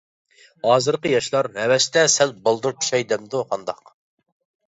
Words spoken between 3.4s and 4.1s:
قانداق.